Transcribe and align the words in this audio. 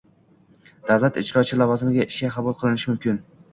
davlat 0.87 1.19
ijrochi 1.23 1.61
lavozimiga 1.63 2.09
ishga 2.15 2.35
qabul 2.39 2.59
qilinishi 2.65 2.93
mumkin 2.95 3.25